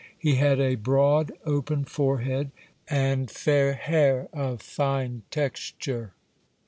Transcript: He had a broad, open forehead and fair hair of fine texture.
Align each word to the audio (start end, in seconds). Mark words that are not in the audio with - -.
He 0.17 0.37
had 0.37 0.59
a 0.59 0.73
broad, 0.77 1.31
open 1.45 1.85
forehead 1.85 2.49
and 2.89 3.29
fair 3.29 3.73
hair 3.75 4.29
of 4.33 4.59
fine 4.59 5.21
texture. 5.29 6.13